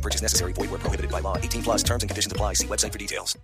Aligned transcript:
No 0.00 0.02
purchase 0.02 0.22
necessary. 0.22 0.54
Void 0.54 0.70
where 0.70 0.80
prohibited 0.80 1.10
by 1.10 1.20
law. 1.20 1.36
18 1.36 1.62
plus 1.62 1.82
terms 1.82 2.02
and 2.02 2.08
conditions 2.08 2.32
apply. 2.32 2.54
See 2.54 2.66
website 2.66 2.92
for 2.92 2.98
details. 2.98 3.36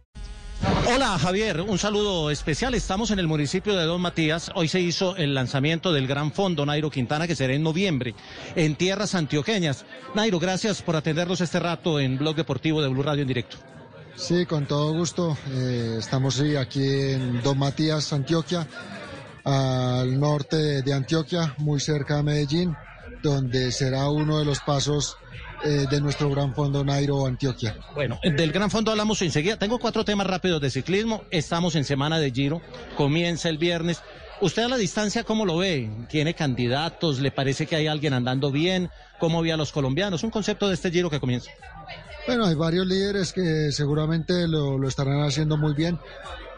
Hola 0.86 1.18
Javier, 1.18 1.60
un 1.60 1.76
saludo 1.76 2.30
especial. 2.30 2.74
Estamos 2.74 3.10
en 3.10 3.18
el 3.18 3.26
municipio 3.26 3.76
de 3.76 3.84
Don 3.84 4.00
Matías. 4.00 4.50
Hoy 4.54 4.68
se 4.68 4.80
hizo 4.80 5.14
el 5.16 5.34
lanzamiento 5.34 5.92
del 5.92 6.06
Gran 6.06 6.32
Fondo 6.32 6.64
Nairo 6.64 6.90
Quintana 6.90 7.26
que 7.26 7.36
será 7.36 7.52
en 7.52 7.62
noviembre 7.62 8.14
en 8.54 8.74
tierras 8.74 9.14
antioqueñas. 9.14 9.84
Nairo, 10.14 10.38
gracias 10.38 10.80
por 10.80 10.96
atendernos 10.96 11.42
este 11.42 11.60
rato 11.60 12.00
en 12.00 12.16
Blog 12.16 12.36
Deportivo 12.36 12.80
de 12.80 12.88
Blue 12.88 13.02
Radio 13.02 13.20
en 13.20 13.28
directo. 13.28 13.58
Sí, 14.14 14.46
con 14.46 14.64
todo 14.64 14.94
gusto. 14.94 15.36
Eh, 15.50 15.96
estamos 15.98 16.36
sí, 16.36 16.56
aquí 16.56 16.88
en 16.88 17.42
Don 17.42 17.58
Matías, 17.58 18.14
Antioquia, 18.14 18.66
al 19.44 20.18
norte 20.18 20.80
de 20.80 20.92
Antioquia, 20.94 21.54
muy 21.58 21.80
cerca 21.80 22.16
de 22.16 22.22
Medellín, 22.22 22.74
donde 23.22 23.70
será 23.72 24.08
uno 24.08 24.38
de 24.38 24.46
los 24.46 24.60
pasos 24.60 25.18
eh, 25.64 25.86
de 25.90 26.00
nuestro 26.00 26.30
Gran 26.30 26.54
Fondo 26.54 26.84
Nairo 26.84 27.26
Antioquia. 27.26 27.76
Bueno, 27.94 28.18
del 28.22 28.52
Gran 28.52 28.70
Fondo 28.70 28.90
hablamos 28.90 29.20
enseguida. 29.22 29.56
Tengo 29.58 29.78
cuatro 29.78 30.04
temas 30.04 30.26
rápidos 30.26 30.60
de 30.60 30.70
ciclismo. 30.70 31.24
Estamos 31.30 31.74
en 31.76 31.84
semana 31.84 32.18
de 32.18 32.30
Giro. 32.30 32.60
Comienza 32.96 33.48
el 33.48 33.58
viernes. 33.58 34.02
¿Usted 34.40 34.64
a 34.64 34.68
la 34.68 34.76
distancia 34.76 35.24
cómo 35.24 35.46
lo 35.46 35.56
ve? 35.56 35.90
¿Tiene 36.10 36.34
candidatos? 36.34 37.20
¿Le 37.20 37.30
parece 37.30 37.66
que 37.66 37.74
hay 37.76 37.86
alguien 37.86 38.12
andando 38.12 38.50
bien? 38.52 38.90
¿Cómo 39.18 39.40
ve 39.42 39.52
a 39.52 39.56
los 39.56 39.72
colombianos? 39.72 40.22
Un 40.24 40.30
concepto 40.30 40.68
de 40.68 40.74
este 40.74 40.90
Giro 40.90 41.08
que 41.08 41.20
comienza. 41.20 41.50
Bueno, 42.26 42.44
hay 42.44 42.54
varios 42.54 42.86
líderes 42.86 43.32
que 43.32 43.70
seguramente 43.72 44.46
lo, 44.46 44.76
lo 44.78 44.88
estarán 44.88 45.22
haciendo 45.22 45.56
muy 45.56 45.72
bien. 45.74 45.98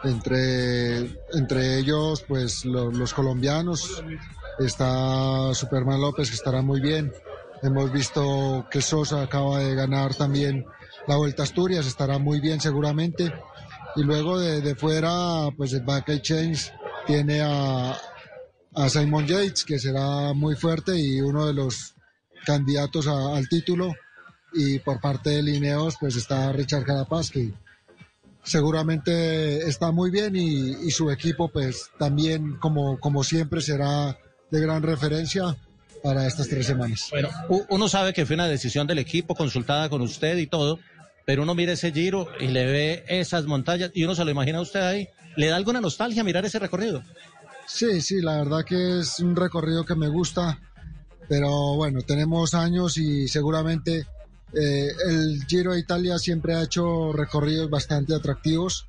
Entre, 0.04 0.98
entre 1.34 1.78
ellos, 1.78 2.24
pues 2.26 2.64
lo- 2.64 2.90
los 2.90 3.12
colombianos. 3.14 4.02
Está 4.58 5.54
Superman 5.54 6.00
López, 6.00 6.30
que 6.30 6.34
estará 6.36 6.62
muy 6.62 6.80
bien. 6.80 7.12
Hemos 7.62 7.92
visto 7.92 8.66
que 8.70 8.80
Sosa 8.80 9.22
acaba 9.22 9.58
de 9.58 9.74
ganar 9.74 10.14
también 10.14 10.64
la 11.06 11.16
Vuelta 11.16 11.42
a 11.42 11.44
Asturias, 11.44 11.86
estará 11.86 12.18
muy 12.18 12.40
bien 12.40 12.60
seguramente. 12.60 13.32
Y 13.96 14.02
luego 14.04 14.38
de, 14.38 14.74
fuera, 14.76 15.48
pues 15.56 15.72
el 15.72 15.82
Back 15.82 16.20
Chains 16.22 16.72
tiene 17.06 17.40
a, 17.40 17.96
a 18.74 18.88
Simon 18.88 19.26
Yates, 19.26 19.64
que 19.64 19.78
será 19.78 20.32
muy 20.34 20.54
fuerte 20.54 20.96
y 20.98 21.20
uno 21.20 21.46
de 21.46 21.54
los 21.54 21.94
candidatos 22.44 23.08
a- 23.08 23.36
al 23.36 23.48
título. 23.48 23.92
Y 24.52 24.78
por 24.78 25.00
parte 25.00 25.30
de 25.30 25.42
Lineos, 25.42 25.96
pues 25.98 26.16
está 26.16 26.52
Richard 26.52 26.84
Carapaz, 26.84 27.30
que 27.30 27.52
seguramente 28.42 29.66
está 29.68 29.90
muy 29.90 30.10
bien 30.10 30.36
y, 30.36 30.70
y 30.86 30.90
su 30.90 31.10
equipo, 31.10 31.48
pues 31.48 31.90
también, 31.98 32.56
como, 32.58 32.98
como 32.98 33.24
siempre, 33.24 33.60
será 33.60 34.16
de 34.50 34.60
gran 34.60 34.82
referencia 34.82 35.56
para 36.02 36.26
estas 36.26 36.48
tres 36.48 36.66
semanas. 36.66 37.08
Bueno, 37.10 37.28
uno 37.68 37.88
sabe 37.88 38.12
que 38.12 38.26
fue 38.26 38.34
una 38.34 38.48
decisión 38.48 38.86
del 38.86 38.98
equipo 38.98 39.34
consultada 39.34 39.88
con 39.88 40.02
usted 40.02 40.36
y 40.38 40.46
todo, 40.46 40.78
pero 41.24 41.42
uno 41.42 41.54
mira 41.54 41.72
ese 41.72 41.92
Giro 41.92 42.28
y 42.40 42.48
le 42.48 42.66
ve 42.66 43.04
esas 43.08 43.44
montañas 43.46 43.90
y 43.94 44.04
uno 44.04 44.14
se 44.14 44.24
lo 44.24 44.30
imagina 44.30 44.58
a 44.58 44.62
usted 44.62 44.80
ahí. 44.80 45.08
¿Le 45.36 45.48
da 45.48 45.56
alguna 45.56 45.80
nostalgia 45.80 46.24
mirar 46.24 46.44
ese 46.44 46.58
recorrido? 46.58 47.02
Sí, 47.66 48.00
sí, 48.00 48.20
la 48.20 48.38
verdad 48.38 48.64
que 48.64 49.00
es 49.00 49.20
un 49.20 49.36
recorrido 49.36 49.84
que 49.84 49.94
me 49.94 50.08
gusta, 50.08 50.58
pero 51.28 51.76
bueno, 51.76 52.00
tenemos 52.02 52.54
años 52.54 52.96
y 52.96 53.28
seguramente 53.28 54.06
eh, 54.54 54.88
el 55.06 55.44
Giro 55.46 55.74
de 55.74 55.80
Italia 55.80 56.18
siempre 56.18 56.54
ha 56.54 56.62
hecho 56.62 57.12
recorridos 57.12 57.68
bastante 57.68 58.14
atractivos 58.14 58.86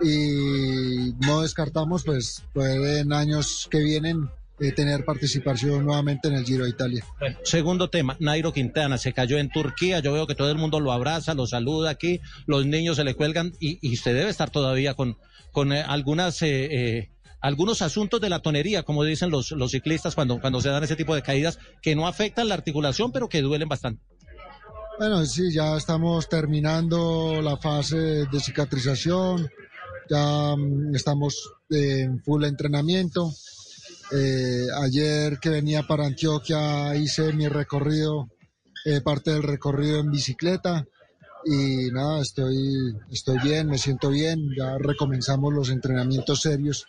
y 0.00 1.12
no 1.26 1.42
descartamos, 1.42 2.04
pues, 2.04 2.44
puede 2.52 3.00
en 3.00 3.12
años 3.12 3.66
que 3.70 3.80
vienen 3.80 4.30
eh, 4.60 4.72
tener 4.72 5.04
participación 5.04 5.84
nuevamente 5.84 6.28
en 6.28 6.34
el 6.34 6.44
Giro 6.44 6.64
de 6.64 6.70
Italia. 6.70 7.04
Bueno, 7.18 7.38
segundo 7.44 7.90
tema, 7.90 8.16
Nairo 8.20 8.52
Quintana 8.52 8.98
se 8.98 9.12
cayó 9.12 9.38
en 9.38 9.50
Turquía, 9.50 10.00
yo 10.00 10.12
veo 10.12 10.26
que 10.26 10.34
todo 10.34 10.50
el 10.50 10.58
mundo 10.58 10.80
lo 10.80 10.92
abraza, 10.92 11.34
lo 11.34 11.46
saluda 11.46 11.90
aquí, 11.90 12.20
los 12.46 12.66
niños 12.66 12.96
se 12.96 13.04
le 13.04 13.14
cuelgan 13.14 13.52
y, 13.60 13.78
y 13.80 13.94
usted 13.94 14.14
debe 14.14 14.30
estar 14.30 14.50
todavía 14.50 14.94
con, 14.94 15.16
con 15.52 15.72
eh, 15.72 15.82
algunas... 15.82 16.40
eh, 16.42 16.68
eh, 16.70 17.10
algunos 17.40 17.82
asuntos 17.82 18.22
de 18.22 18.30
la 18.30 18.40
tonería, 18.40 18.84
como 18.84 19.04
dicen 19.04 19.28
los, 19.28 19.50
los 19.50 19.72
ciclistas 19.72 20.14
cuando, 20.14 20.40
cuando 20.40 20.62
se 20.62 20.70
dan 20.70 20.82
ese 20.82 20.96
tipo 20.96 21.14
de 21.14 21.20
caídas, 21.20 21.58
que 21.82 21.94
no 21.94 22.08
afectan 22.08 22.48
la 22.48 22.54
articulación, 22.54 23.12
pero 23.12 23.28
que 23.28 23.42
duelen 23.42 23.68
bastante. 23.68 24.02
Bueno, 24.98 25.26
sí, 25.26 25.52
ya 25.52 25.76
estamos 25.76 26.26
terminando 26.30 27.42
la 27.42 27.58
fase 27.58 27.96
de 27.96 28.40
cicatrización, 28.40 29.50
ya 30.08 30.56
mm, 30.56 30.94
estamos 30.94 31.50
en 31.68 32.18
full 32.22 32.44
entrenamiento. 32.44 33.30
Eh, 34.12 34.66
ayer 34.82 35.38
que 35.38 35.48
venía 35.48 35.82
para 35.82 36.06
Antioquia 36.06 36.94
hice 36.94 37.32
mi 37.32 37.48
recorrido, 37.48 38.28
eh, 38.84 39.00
parte 39.00 39.32
del 39.32 39.42
recorrido 39.42 40.00
en 40.00 40.10
bicicleta 40.10 40.86
y 41.46 41.90
nada, 41.90 42.20
estoy, 42.20 42.94
estoy 43.10 43.38
bien, 43.38 43.68
me 43.68 43.78
siento 43.78 44.10
bien, 44.10 44.50
ya 44.56 44.76
recomenzamos 44.78 45.52
los 45.52 45.70
entrenamientos 45.70 46.42
serios 46.42 46.86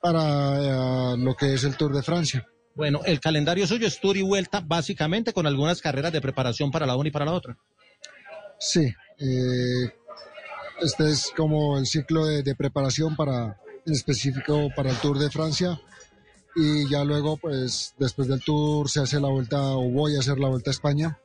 para 0.00 1.14
eh, 1.14 1.16
lo 1.18 1.34
que 1.34 1.54
es 1.54 1.64
el 1.64 1.76
Tour 1.76 1.94
de 1.94 2.02
Francia. 2.02 2.46
Bueno, 2.74 3.00
el 3.04 3.20
calendario 3.20 3.66
suyo 3.66 3.86
es 3.86 4.00
tour 4.00 4.16
y 4.16 4.22
vuelta, 4.22 4.60
básicamente 4.60 5.32
con 5.32 5.46
algunas 5.46 5.82
carreras 5.82 6.12
de 6.12 6.20
preparación 6.20 6.70
para 6.70 6.86
la 6.86 6.96
una 6.96 7.08
y 7.08 7.12
para 7.12 7.24
la 7.24 7.32
otra. 7.32 7.58
Sí, 8.58 8.94
eh, 9.18 9.92
este 10.80 11.10
es 11.10 11.32
como 11.36 11.78
el 11.78 11.86
ciclo 11.86 12.24
de, 12.26 12.42
de 12.42 12.54
preparación 12.54 13.16
para, 13.16 13.58
en 13.84 13.92
específico 13.92 14.68
para 14.74 14.90
el 14.90 14.96
Tour 14.96 15.18
de 15.18 15.30
Francia. 15.30 15.80
Y 16.56 16.88
ya 16.88 17.04
luego, 17.04 17.36
pues 17.36 17.94
después 17.98 18.28
del 18.28 18.42
Tour 18.42 18.90
se 18.90 19.00
hace 19.00 19.20
la 19.20 19.28
vuelta 19.28 19.60
o 19.76 19.88
voy 19.90 20.16
a 20.16 20.20
hacer 20.20 20.38
la 20.38 20.48
vuelta 20.48 20.70
a 20.70 20.72
España. 20.72 21.18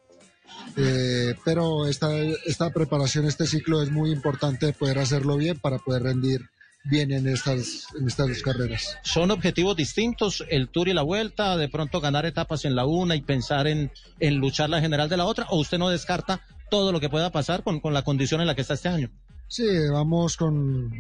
Eh, 0.77 1.35
pero 1.43 1.87
esta, 1.87 2.15
esta 2.45 2.71
preparación, 2.71 3.25
este 3.25 3.47
ciclo 3.47 3.81
es 3.81 3.91
muy 3.91 4.11
importante 4.11 4.73
poder 4.73 4.99
hacerlo 4.99 5.37
bien 5.37 5.59
para 5.59 5.79
poder 5.79 6.03
rendir 6.03 6.41
bien 6.83 7.11
en 7.11 7.27
estas, 7.27 7.87
en 7.99 8.07
estas 8.07 8.27
dos 8.27 8.41
carreras. 8.43 8.97
Son 9.03 9.31
objetivos 9.31 9.75
distintos, 9.75 10.43
el 10.49 10.69
tour 10.69 10.87
y 10.87 10.93
la 10.93 11.01
vuelta, 11.01 11.57
de 11.57 11.67
pronto 11.67 11.99
ganar 11.99 12.25
etapas 12.25 12.63
en 12.63 12.75
la 12.75 12.85
una 12.85 13.15
y 13.15 13.21
pensar 13.21 13.67
en, 13.67 13.91
en 14.19 14.35
luchar 14.35 14.69
la 14.69 14.81
general 14.81 15.09
de 15.09 15.17
la 15.17 15.25
otra, 15.25 15.47
o 15.49 15.59
usted 15.59 15.79
no 15.79 15.89
descarta 15.89 16.41
todo 16.69 16.91
lo 16.91 16.99
que 16.99 17.09
pueda 17.09 17.31
pasar 17.31 17.63
con, 17.63 17.79
con 17.79 17.93
la 17.93 18.03
condición 18.03 18.41
en 18.41 18.47
la 18.47 18.55
que 18.55 18.61
está 18.61 18.75
este 18.75 18.89
año. 18.89 19.09
Sí, 19.47 19.65
vamos 19.91 20.37
con, 20.37 20.91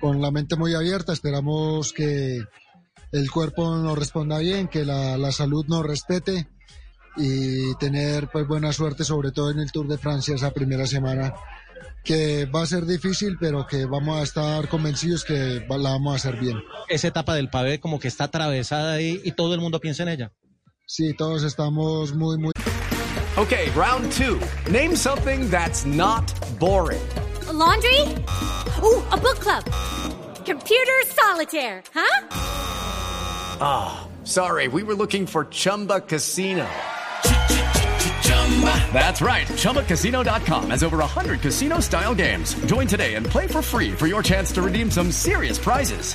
con 0.00 0.22
la 0.22 0.30
mente 0.30 0.56
muy 0.56 0.74
abierta, 0.74 1.12
esperamos 1.12 1.92
que 1.92 2.40
el 3.14 3.30
cuerpo 3.30 3.76
nos 3.76 3.96
responda 3.98 4.38
bien, 4.38 4.68
que 4.68 4.84
la, 4.84 5.16
la 5.16 5.32
salud 5.32 5.64
nos 5.68 5.84
respete 5.86 6.48
y 7.16 7.74
tener 7.76 8.28
pues 8.32 8.46
buena 8.46 8.72
suerte, 8.72 9.04
sobre 9.04 9.30
todo 9.30 9.50
en 9.50 9.60
el 9.60 9.70
Tour 9.72 9.86
de 9.88 9.98
Francia 9.98 10.34
esa 10.34 10.50
primera 10.52 10.86
semana, 10.86 11.32
que 12.02 12.44
va 12.46 12.62
a 12.62 12.66
ser 12.66 12.84
difícil, 12.86 13.36
pero 13.40 13.66
que 13.66 13.86
vamos 13.86 14.18
a 14.18 14.22
estar 14.22 14.68
convencidos 14.68 15.24
que 15.24 15.64
va- 15.70 15.78
la 15.78 15.90
vamos 15.90 16.12
a 16.12 16.16
hacer 16.16 16.40
bien. 16.40 16.60
Esa 16.88 17.08
etapa 17.08 17.34
del 17.34 17.48
pavé 17.50 17.78
como 17.80 17.98
que 18.00 18.08
está 18.08 18.24
atravesada 18.24 18.94
ahí 18.94 19.20
y 19.24 19.32
todo 19.32 19.54
el 19.54 19.60
mundo 19.60 19.78
piensa 19.80 20.02
en 20.02 20.08
ella. 20.10 20.32
Sí, 20.86 21.14
todos 21.16 21.44
estamos 21.44 22.14
muy, 22.14 22.36
muy 22.36 22.52
Okay, 23.36 23.68
round 23.74 24.12
two. 24.12 24.38
Name 24.70 24.94
something 24.96 25.48
that's 25.50 25.84
not 25.84 26.24
boring. 26.60 27.00
A 27.48 27.52
laundry? 27.52 28.00
Ooh, 28.82 29.02
a 29.10 29.16
book 29.16 29.38
club. 29.40 29.64
Computer 30.44 30.98
solitaire, 31.16 31.82
huh? 31.94 32.63
Sorry, 34.24 34.68
we 34.68 34.82
were 34.82 34.94
looking 34.94 35.26
for 35.26 35.46
Chumba 35.46 36.00
Casino. 36.00 36.66
That's 38.92 39.20
right. 39.20 39.46
ChumbaCasino.com 39.46 40.70
has 40.70 40.82
over 40.84 40.98
100 40.98 41.40
casino 41.40 41.80
style 41.80 42.14
games. 42.14 42.54
Join 42.66 42.86
today 42.86 43.14
and 43.14 43.26
play 43.26 43.48
for 43.48 43.62
free 43.62 43.90
for 43.90 44.06
your 44.06 44.22
chance 44.22 44.52
to 44.52 44.62
redeem 44.62 44.90
some 44.90 45.10
serious 45.10 45.58
prizes. 45.58 46.14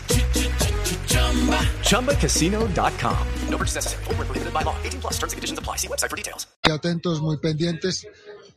ChumbaCasino.com. 1.90 3.28
No 3.50 3.58
purchase 3.58 3.76
necessary. 3.76 4.04
Where 4.06 4.16
prohibited 4.16 4.54
by 4.54 4.62
law. 4.64 4.76
18 4.84 5.02
plus 5.02 5.18
terms 5.18 5.34
and 5.34 5.38
conditions 5.38 5.60
apply. 5.60 5.78
See 5.78 5.88
website 5.88 6.10
for 6.10 6.16
details. 6.16 6.48
atentos, 6.64 7.22
muy 7.22 7.38
pendientes. 7.38 8.08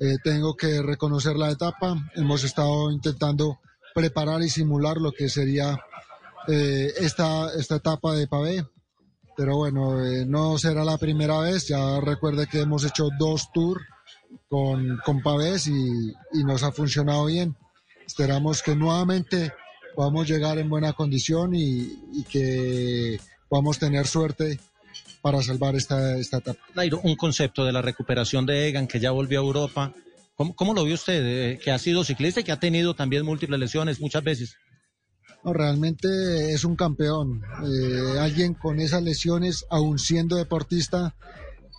Eh, 0.00 0.16
tengo 0.22 0.56
que 0.56 0.82
reconocer 0.82 1.36
la 1.36 1.50
etapa. 1.50 1.96
Hemos 2.14 2.44
estado 2.44 2.90
intentando 2.90 3.58
preparar 3.94 4.42
y 4.42 4.48
simular 4.48 4.96
lo 4.96 5.12
que 5.12 5.28
sería 5.28 5.78
eh, 6.48 6.92
esta, 6.98 7.52
esta 7.54 7.76
etapa 7.76 8.14
de 8.14 8.26
pavé. 8.26 8.66
Pero 9.36 9.56
bueno, 9.56 10.04
eh, 10.04 10.26
no 10.26 10.58
será 10.58 10.84
la 10.84 10.98
primera 10.98 11.40
vez. 11.40 11.68
Ya 11.68 12.00
recuerde 12.00 12.46
que 12.46 12.60
hemos 12.60 12.84
hecho 12.84 13.08
dos 13.18 13.50
tours 13.52 13.82
con, 14.48 14.98
con 15.04 15.22
pavés 15.22 15.66
y, 15.66 16.12
y 16.32 16.44
nos 16.44 16.62
ha 16.62 16.72
funcionado 16.72 17.26
bien. 17.26 17.56
esperamos 18.06 18.62
que 18.62 18.76
nuevamente 18.76 19.52
podamos 19.94 20.28
llegar 20.28 20.58
en 20.58 20.68
buena 20.68 20.92
condición 20.92 21.54
y, 21.54 22.24
que 22.30 23.18
podamos 23.48 23.78
tener 23.78 24.06
suerte 24.06 24.58
para 25.20 25.42
salvar 25.42 25.76
esta, 25.76 26.16
esta 26.18 26.38
etapa. 26.38 26.60
Nairo, 26.74 27.00
un 27.02 27.16
concepto 27.16 27.64
de 27.64 27.72
la 27.72 27.82
recuperación 27.82 28.46
de 28.46 28.68
Egan 28.68 28.86
que 28.86 29.00
ya 29.00 29.10
volvió 29.10 29.40
a 29.40 29.44
Europa. 29.44 29.94
¿Cómo, 30.34 30.56
cómo 30.56 30.74
lo 30.74 30.84
vio 30.84 30.94
usted? 30.94 31.22
Eh, 31.24 31.58
que 31.62 31.70
ha 31.70 31.78
sido 31.78 32.04
ciclista 32.04 32.40
y 32.40 32.44
que 32.44 32.52
ha 32.52 32.60
tenido 32.60 32.94
también 32.94 33.24
múltiples 33.24 33.60
lesiones 33.60 34.00
muchas 34.00 34.24
veces. 34.24 34.56
No, 35.44 35.52
realmente 35.52 36.52
es 36.52 36.64
un 36.64 36.76
campeón. 36.76 37.42
Eh, 37.64 38.18
alguien 38.18 38.54
con 38.54 38.80
esas 38.80 39.02
lesiones, 39.02 39.66
aún 39.70 39.98
siendo 39.98 40.36
deportista, 40.36 41.14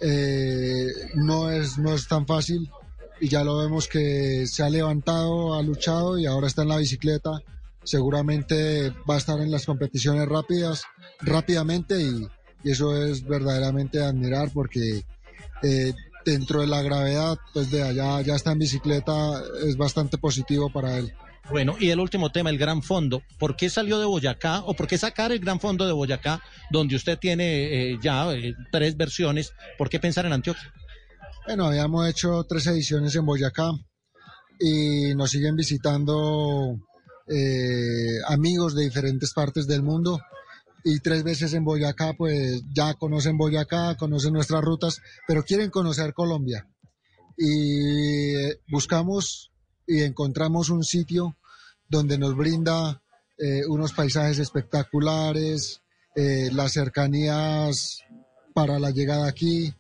eh, 0.02 0.88
no, 1.16 1.50
es, 1.50 1.78
no 1.78 1.94
es 1.94 2.08
tan 2.08 2.28
fácil. 2.28 2.70
Y 3.22 3.30
ya 3.30 3.44
lo 3.44 3.58
vemos 3.58 3.88
que 3.88 4.46
se 4.48 4.64
ha 4.64 4.70
levantado, 4.70 5.54
ha 5.54 5.62
luchado 5.62 6.18
y 6.18 6.26
ahora 6.26 6.48
está 6.48 6.64
en 6.64 6.70
la 6.70 6.78
bicicleta. 6.78 7.42
Seguramente 7.84 8.90
va 9.10 9.16
a 9.16 9.18
estar 9.18 9.40
en 9.40 9.52
las 9.52 9.66
competiciones 9.66 10.28
rápidas, 10.28 10.84
rápidamente 11.22 12.02
y, 12.02 12.28
eso 12.64 12.96
es 12.96 13.26
verdaderamente 13.26 13.98
de 13.98 14.06
admirar 14.06 14.50
porque 14.54 15.04
eh, 15.64 15.94
dentro 16.26 16.62
de 16.62 16.68
la 16.68 16.82
gravedad, 16.82 17.38
pues 17.54 17.72
de 17.72 17.84
allá 17.84 18.22
ya 18.22 18.36
está 18.36 18.54
en 18.54 18.60
bicicleta, 18.60 19.42
es 19.66 19.76
bastante 19.76 20.18
positivo 20.18 20.72
para 20.72 20.98
él. 20.98 21.14
Bueno, 21.50 21.76
y 21.80 21.90
el 21.90 22.00
último 22.00 22.32
tema, 22.32 22.50
el 22.50 22.58
Gran 22.58 22.82
Fondo. 22.82 23.22
¿Por 23.38 23.56
qué 23.56 23.70
salió 23.70 24.00
de 24.00 24.06
Boyacá 24.06 24.62
o 24.62 24.74
por 24.74 24.88
qué 24.88 24.98
sacar 24.98 25.32
el 25.32 25.40
Gran 25.40 25.60
Fondo 25.60 25.86
de 25.86 25.92
Boyacá, 25.92 26.42
donde 26.72 26.96
usted 26.96 27.20
tiene 27.20 27.92
eh, 27.92 28.00
ya 28.02 28.32
eh, 28.34 28.54
tres 28.72 28.96
versiones? 28.96 29.52
¿Por 29.78 29.90
qué 29.90 30.00
pensar 30.00 30.26
en 30.26 30.34
Antioquia? 30.34 30.74
Bueno, 31.46 31.66
habíamos 31.66 32.08
hecho 32.08 32.46
tres 32.46 32.68
ediciones 32.68 33.16
en 33.16 33.26
Boyacá 33.26 33.72
y 34.60 35.14
nos 35.16 35.32
siguen 35.32 35.58
visitando 35.58 36.80
eh, 37.28 38.20
amigos 38.28 38.76
de 38.76 38.84
diferentes 38.84 39.34
partes 39.34 39.68
del 39.68 39.84
mundo 39.84 40.22
y 40.84 41.00
tres 41.00 41.24
veces 41.24 41.54
en 41.54 41.64
Boyacá, 41.64 42.14
pues 42.14 42.62
ya 42.74 42.94
conocen 42.96 43.38
Boyacá, 43.38 43.96
conocen 43.96 44.34
nuestras 44.34 44.62
rutas, 44.62 45.02
pero 45.28 45.44
quieren 45.44 45.70
conocer 45.70 46.14
Colombia. 46.14 46.68
Y 47.38 48.36
eh, 48.36 48.60
buscamos 48.68 49.53
y 49.88 50.02
encontramos 50.02 50.70
un 50.70 50.84
sitio 50.84 51.36
donde 51.90 52.18
nos 52.18 52.36
brinda 52.36 53.02
eh, 53.38 53.66
unos 53.68 53.94
paisajes 53.94 54.40
espectaculares, 54.40 55.82
eh, 56.16 56.50
las 56.54 56.74
cercanías 56.74 58.00
para 58.54 58.80
la 58.80 58.92
llegada 58.92 59.28
aquí, 59.28 59.74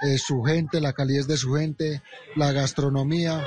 eh, 0.00 0.18
su 0.18 0.42
gente, 0.42 0.80
la 0.80 0.92
calidez 0.92 1.26
de 1.26 1.36
su 1.36 1.54
gente, 1.54 2.02
la 2.36 2.52
gastronomía. 2.52 3.46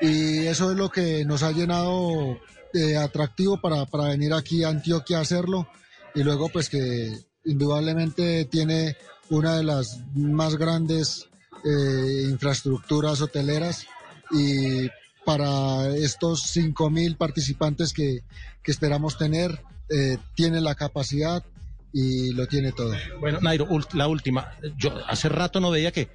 Y 0.00 0.46
eso 0.46 0.70
es 0.70 0.76
lo 0.76 0.90
que 0.90 1.24
nos 1.24 1.42
ha 1.42 1.52
llenado 1.52 2.38
de 2.72 2.96
atractivo 2.96 3.60
para, 3.60 3.86
para 3.86 4.08
venir 4.08 4.32
aquí 4.32 4.64
a 4.64 4.68
Antioquia 4.68 5.18
a 5.18 5.22
hacerlo. 5.22 5.68
Y 6.14 6.22
luego 6.22 6.48
pues 6.50 6.68
que 6.68 7.16
indudablemente 7.44 8.44
tiene 8.44 8.96
una 9.30 9.56
de 9.56 9.64
las 9.64 9.98
más 10.14 10.56
grandes 10.56 11.28
infraestructuras 11.64 13.20
hoteleras 13.20 13.86
y 14.32 14.88
para 15.24 15.88
estos 15.96 16.42
5.000 16.56 17.16
participantes 17.16 17.92
que, 17.92 18.20
que 18.62 18.70
esperamos 18.72 19.18
tener, 19.18 19.60
eh, 19.88 20.18
tiene 20.34 20.60
la 20.60 20.74
capacidad 20.74 21.44
y 21.92 22.32
lo 22.32 22.46
tiene 22.46 22.72
todo. 22.72 22.94
Bueno, 23.20 23.38
Nairo, 23.40 23.68
la 23.92 24.08
última. 24.08 24.52
Yo 24.78 24.92
hace 25.06 25.28
rato 25.28 25.60
no 25.60 25.70
veía 25.70 25.92
que 25.92 26.08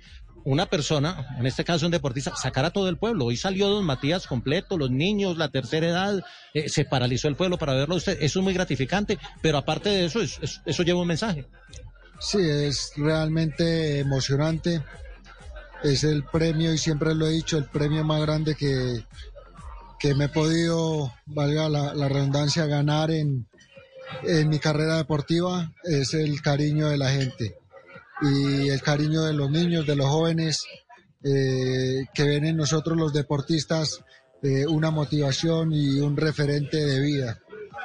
una 0.44 0.66
persona, 0.66 1.36
en 1.40 1.46
este 1.46 1.64
caso 1.64 1.86
un 1.86 1.92
deportista, 1.92 2.36
sacara 2.36 2.72
todo 2.72 2.90
el 2.90 2.98
pueblo. 2.98 3.26
Hoy 3.26 3.38
salió 3.38 3.68
Don 3.68 3.86
Matías 3.86 4.28
completo, 4.28 4.78
los 4.78 4.90
niños, 4.90 5.38
la 5.38 5.50
tercera 5.50 5.88
edad, 5.88 6.24
eh, 6.54 6.70
se 6.70 6.86
paralizó 6.86 7.28
el 7.28 7.36
pueblo 7.36 7.58
para 7.58 7.74
verlo 7.74 7.96
a 7.96 7.98
usted. 7.98 8.18
Eso 8.22 8.40
es 8.40 8.44
muy 8.44 8.54
gratificante, 8.54 9.20
pero 9.42 9.58
aparte 9.58 9.90
de 9.90 10.06
eso, 10.06 10.22
es- 10.22 10.40
es- 10.42 10.62
eso 10.66 10.84
lleva 10.84 11.02
un 11.02 11.08
mensaje. 11.08 11.46
Sí, 12.20 12.40
es 12.42 12.94
realmente 12.96 14.00
emocionante. 14.00 14.82
Es 15.84 16.04
el 16.04 16.24
premio, 16.24 16.74
y 16.74 16.78
siempre 16.78 17.14
lo 17.14 17.28
he 17.28 17.32
dicho, 17.32 17.58
el 17.58 17.66
premio 17.66 18.04
más 18.04 18.22
grande 18.22 18.56
que, 18.56 19.04
que 20.00 20.16
me 20.16 20.26
he 20.26 20.30
podido, 20.30 21.14
valga 21.26 21.70
la, 21.70 22.10
redundancia, 22.10 22.66
ganar 22.66 23.12
en, 23.12 23.48
en 24.24 24.50
mi 24.50 24.60
carrera 24.60 24.98
deportiva. 24.98 25.72
Es 25.84 26.14
el 26.14 26.42
cariño 26.42 26.90
de 26.90 26.98
la 26.98 27.12
gente 27.12 27.56
y 28.22 28.70
el 28.70 28.82
cariño 28.82 29.24
de 29.24 29.34
los 29.34 29.50
niños, 29.50 29.86
de 29.86 29.96
los 29.96 30.08
jóvenes, 30.08 30.66
eh, 31.24 32.06
que 32.14 32.24
ven 32.24 32.46
en 32.46 32.58
nosotros 32.58 32.98
los 32.98 33.14
deportistas 33.14 34.04
eh, 34.44 34.66
una 34.68 34.92
motivación 34.92 35.74
y 35.74 36.00
un 36.00 36.16
referente 36.16 36.78
de 36.78 37.02
vida. 37.02 37.40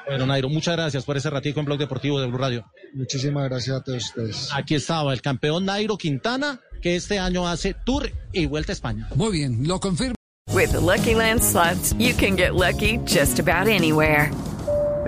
Bueno, 0.07 0.27
Nairo, 0.27 0.49
muchas 0.49 0.77
gracias 0.77 1.05
por 1.05 1.17
ese 1.17 1.31
ratico 1.31 1.61
en 1.61 1.67
Blog 1.67 1.79
Deportivo 1.79 2.21
de 2.21 2.27
Blue 2.27 2.39
Radio. 2.39 2.65
Muchísimas 2.95 3.49
gracias 3.49 3.77
a 3.77 3.83
todos 3.83 4.05
ustedes. 4.05 4.51
Aquí 4.53 4.75
estaba 4.75 5.13
el 5.13 5.23
campeón 5.23 5.65
Nairo 5.65 5.97
Quintana, 5.97 6.61
que 6.81 6.97
este 6.97 7.19
año 7.19 7.49
hace 7.49 7.75
Tour 7.75 8.11
y 8.33 8.47
Vuelta 8.47 8.73
a 8.73 8.75
España. 8.75 9.09
Muy 9.15 9.33
bien, 9.33 9.67
lo 9.67 9.81
confirmo. 9.81 10.15
With 10.53 10.73
the 10.73 10.81
Lucky 10.81 11.15
Land 11.15 11.43
slots, 11.43 11.95
you 11.99 12.15
can 12.15 12.37
get 12.37 12.55
lucky 12.55 12.99
just 13.05 13.39
about 13.39 13.69
anywhere. 13.69 14.31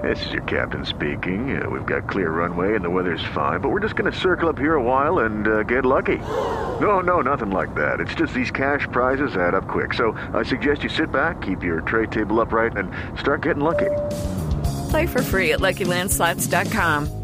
This 0.03 0.19
is 0.27 0.33
your 0.33 0.43
captain 0.43 0.85
speaking. 0.85 1.57
Uh, 1.57 1.69
we've 1.71 1.87
got 1.87 2.09
clear 2.09 2.31
runway 2.31 2.75
and 2.75 2.85
the 2.85 2.91
weather's 2.91 3.25
fine, 3.35 3.61
but 3.61 3.71
we're 3.71 3.81
just 3.81 3.95
going 3.95 4.11
to 4.11 4.19
circle 4.19 4.49
up 4.49 4.59
here 4.59 4.75
a 4.75 4.83
while 4.83 5.21
and 5.21 5.47
uh, 5.47 5.63
get 5.63 5.85
lucky. 5.85 6.19
No, 6.81 7.01
no, 7.01 7.21
nothing 7.21 7.51
like 7.51 7.75
that. 7.75 8.01
It's 8.01 8.15
just 8.15 8.35
these 8.35 8.51
cash 8.51 8.87
prizes 8.91 9.37
add 9.37 9.55
up 9.55 9.69
quick. 9.69 9.95
So 9.95 10.13
I 10.35 10.43
suggest 10.43 10.83
you 10.83 10.89
sit 10.89 11.13
back, 11.13 11.43
keep 11.43 11.63
your 11.63 11.81
tray 11.83 12.07
table 12.07 12.41
upright, 12.41 12.77
and 12.77 12.91
start 13.19 13.43
getting 13.43 13.63
lucky. 13.63 13.91
Play 14.91 15.07
for 15.07 15.23
free 15.23 15.53
at 15.53 15.61
LuckyLandSlots.com. 15.61 17.24